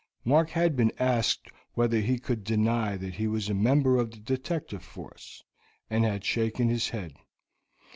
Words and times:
Mark 0.25 0.49
had 0.49 0.75
been 0.75 0.91
asked 0.97 1.51
whether 1.75 1.99
he 1.99 2.17
could 2.17 2.43
deny 2.43 2.97
that 2.97 3.13
he 3.13 3.27
was 3.27 3.49
a 3.49 3.53
member 3.53 3.97
of 3.97 4.09
the 4.09 4.17
detective 4.17 4.81
force, 4.81 5.43
and 5.91 6.03
had 6.03 6.25
shaken 6.25 6.69
his 6.69 6.89
head. 6.89 7.13